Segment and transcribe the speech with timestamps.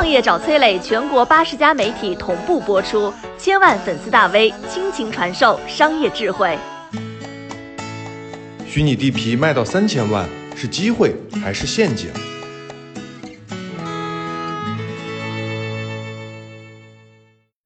[0.00, 6.56] 创业找崔磊，全国八十家媒体同步播出，千万粉丝大 V 倾情传授商业智慧。
[8.66, 10.26] 虚拟地皮卖到三千万，
[10.56, 12.08] 是机会还是陷阱？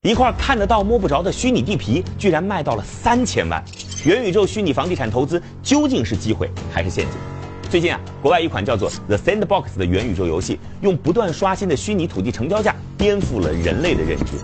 [0.03, 3.63] 一块看得到摸不着的虚拟地皮，居然卖到了三千万。
[4.05, 7.34] 元宇宙虚拟房地产投资究竟是机会还是陷阱？
[7.75, 14.39] 最近啊，国外一款叫做 The Sandbox 的元宇宙游戏，用不断刷新的虚拟土地成交价颠覆了人类的认知。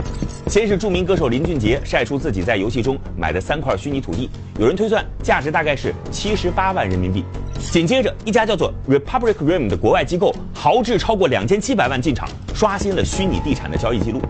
[0.48, 4.28] 先是著名歌手林俊杰晒出自己在游戏中买的三块虚拟土地，
[4.58, 7.24] 有人推算价值大概是七十八万人民币。
[7.70, 14.20] 紧接着，一家叫做 Republic Rim 的国外机构豪掷超过两千七百万进场，刷新了虚拟地产的交易记录。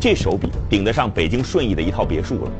[0.00, 2.50] 这手笔顶得上北京顺义的一套别墅了。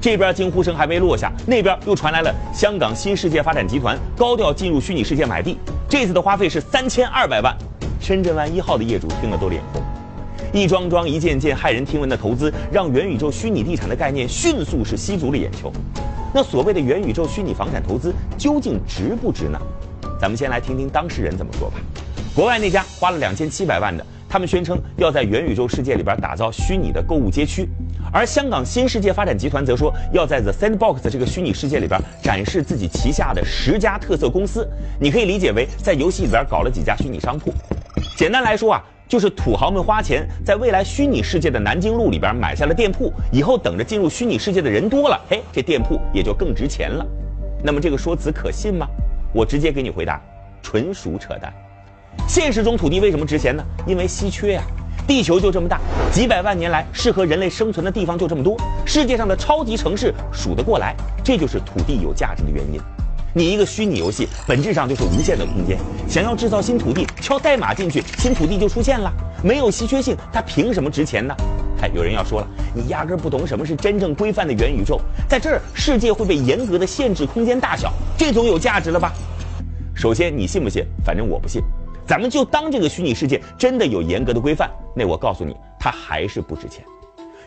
[0.00, 7.56] 这边惊呼声还没落下，那边又传来了香港新世界发展集团高调进入虚拟世界买地，这次的花费是三千二百万。
[8.00, 9.82] 深圳湾一号的业主听了都脸红。
[10.52, 15.72] 一桩桩、一件件骇人听闻的投资，让元宇宙虚拟地产的概念迅速是吸足了眼球。
[16.32, 19.58] 那所谓的元宇宙虚拟房产投资究竟值不值呢？
[20.20, 21.78] 咱们先来听听当事人怎么说吧。
[22.34, 27.68] 国外那家花了两千七百万的，他们宣称要在元宇宙世界里边打造虚拟的购物街区。
[28.12, 34.68] 而香港新世界发展集团则说，要在 The Sandbox 这个虚拟世界里边展示自己旗下的十家特色公司。
[35.00, 37.52] 你可以理解为在游戏里边搞了几家虚拟商铺。
[38.16, 47.06] 简单来说啊，就是土豪们花钱在未来虚拟世界的南京路里边买下了店铺，以后等着进入虚拟世界的人多了，嘿，这店铺也就更值钱了。
[47.62, 48.86] 那么这个说辞可信吗？
[49.34, 50.20] 我直接给你回答，
[50.62, 51.52] 纯属扯淡。
[52.26, 53.62] 现实中土地为什么值钱呢？
[53.86, 54.62] 因为稀缺呀。
[55.06, 62.80] 地球就这么大，几百万年来适合人类生存的地方就这么多，世界上的超级城市数得过来，这就是土地有价值的原因。
[63.32, 69.12] 你一个虚拟游戏本质上就是无限的空间，想要制造新土地，敲代码进去，新土地就出现了。
[69.44, 71.34] 没有稀缺性，它凭什么值钱呢？
[71.82, 79.12] 哎，有人要说了，你压根不懂什么是真正规范的元宇宙，在这儿世界会被严格的限制空间大小，这种有价值了吧？
[79.94, 80.84] 首先，你信不信？
[81.04, 81.62] 反正我不信。
[82.06, 86.84] 咱们就当这个虚拟世界真的有严格的规范，那我告诉你，它还是不值钱。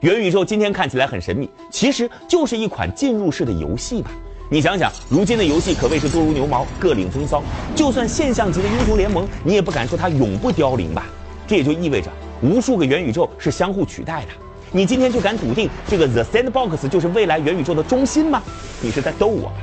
[0.01, 4.11] 元宇宙今天看起来很神秘，其实就是一款进入式的游戏吧。
[4.49, 7.41] 你想想，如今的游戏可谓是多如牛毛，各领风骚。
[7.73, 11.05] 就算现象级的英雄联盟，你也不敢说它永不凋零吧？
[11.47, 14.27] 这也就意味着无数个元宇宙是相互取代的。
[14.71, 18.43] 你今天就敢笃定这个 The Sandbox 就是未来元宇宙的中心吗？
[18.81, 19.55] 你是在逗我吧？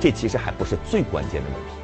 [0.00, 1.74] 这其实还不是最关键的问题。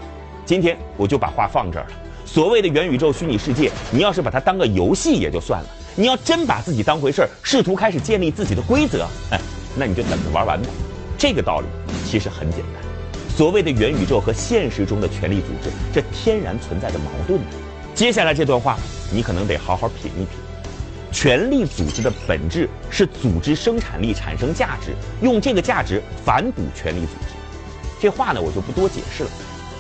[0.44, 1.90] 今天我就把话放这儿了。
[2.30, 9.40] 所谓的元宇宙虚拟世界，你要是把它当个游戏也就算了，你要真把自己当回事儿，试图开始建立自己的规则，哎，
[9.74, 10.68] 那你就等着玩完吧。
[11.16, 11.66] 这个道理
[12.04, 12.82] 其实很简单。
[13.34, 17.46] 所谓的元宇宙和现实中的权力组织，这天然存在着矛盾的。
[17.94, 18.76] 接下来这段话，
[19.10, 20.28] 你可能得好好品一品。
[21.10, 27.34] 权力组织的本质是组织生产力产生价值，用这个价值反哺权力组织。
[27.98, 29.30] 这话呢，我就不多解释了。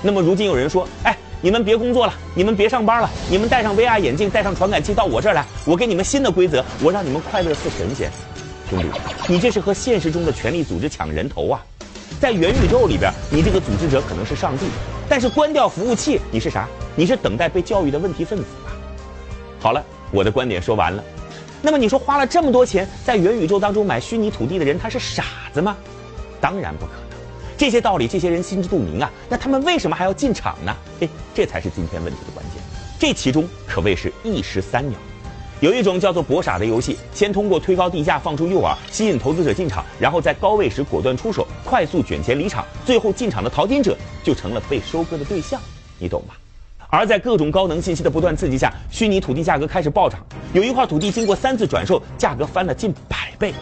[0.00, 1.14] 那么如今有人说，哎。
[1.40, 8.10] 你们别工作了，你们别上班了，你们戴上 VR 眼镜，带上传感器到我这儿来，我给你们新的规则，我让你们快乐似神仙。
[8.68, 8.88] 兄弟，
[9.28, 11.64] 你这是和现实中的权力组织抢人头啊！
[12.20, 14.66] 在元宇宙里边，你这个组织者可能是上帝，
[15.08, 16.68] 但是关掉服务器，你是啥？
[16.96, 18.72] 你是等待被教育的问题分子吧？
[19.60, 21.02] 好了，我的观点说完了。
[21.62, 25.76] 那么你说花了这么多钱在元宇宙当中买虚拟土地的人，他是傻子吗？
[26.40, 27.07] 当然不可能。
[27.58, 30.72] 这些道理，这些人心知肚明啊，那他们为什么还要进场呢？
[31.00, 32.62] 哎，这才是今天问题的关键。
[33.00, 34.96] 这其中可谓是一石三鸟。
[35.58, 45.60] 有一种叫做博傻的游戏，先通过推高地价放出诱饵，吸引投资者进场，然后在高位时果断出手，快速卷钱离场，最后进场的淘金者就成了被收割的对象，
[45.98, 46.36] 你懂吧？
[46.88, 53.52] 而在各种高能信息的不断刺激下，虚拟土地价格开始暴涨，有一块土地经过三次转售，价格翻了近百倍，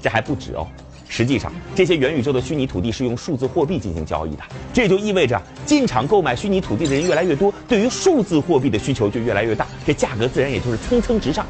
[0.00, 0.66] 这还不止哦。
[1.08, 4.42] 实际上，这些元宇宙的虚拟土地是用数字货币进行交易的，
[4.72, 11.44] 这就意味着进场购买虚拟土地的人越来越多，对于数字货币的需求就越来越大，这价格自然也就是蹭蹭直上。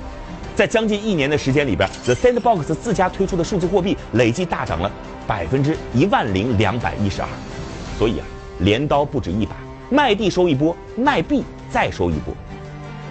[0.55, 4.91] 在将近一年的时间里边，The Sandbox 自家推出的数字货币累计大涨了
[5.27, 7.29] 百分之一万零两百一十二，
[7.99, 8.27] 所以啊，
[8.61, 9.57] 镰刀不止一把，
[9.91, 12.35] 卖地收一波，卖币再收一波，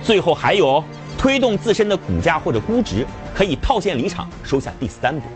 [0.04, 0.84] 最后还有
[1.18, 5.30] 推动自身的股价或者估值可以套现离场，收下第三波。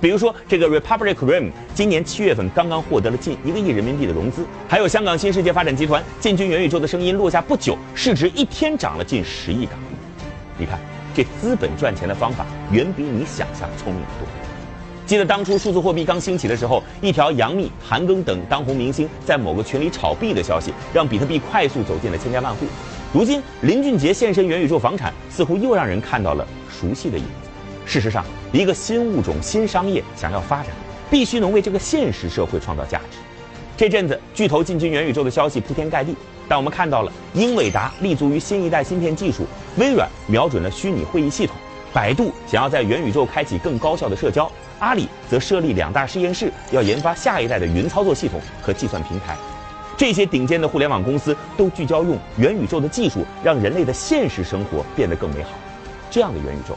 [0.00, 9.96] 比如说，这个 Republic Rim 今年七月份刚刚获得了近一个亿人民币的融资，还有香港新世界发展集团进军元宇宙的声音落下不久，市值一天涨了近十亿港币。
[10.58, 10.78] 你看，
[11.14, 14.28] 这资本赚钱的方法远比你想象聪明得多。
[15.06, 22.66] 记得当初数字货币刚兴起的时候，一条杨幂、韩庚等当红明星在某个群里炒币的消息，让比特币快速走进了千家万户。
[23.14, 27.45] 如今林俊杰现身元宇宙房产，似乎又让人看到了熟悉的影子。
[27.86, 30.66] 事实上，一个新物种、新商业想要发展，
[31.08, 33.18] 必须能为这个现实社会创造价值。
[33.76, 36.16] 这阵子巨头进军元宇宙的消息铺天盖地，
[36.48, 39.46] 但我们看到了英伟达立足于新一代芯片技术，
[39.76, 41.54] 微软瞄准了虚拟会议系统，
[41.92, 44.50] 百度想要在元宇宙开启更高效的社交，
[44.80, 49.36] 阿里则设立两大实验室，要研发下一代的云操作系统和计算平台。
[49.96, 55.50] 这些顶尖的互联网公司都聚焦用元宇宙的技术，让人类的现实生活变得更美好。
[56.10, 56.76] 这样的元宇宙。